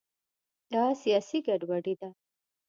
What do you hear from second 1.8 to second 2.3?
ده.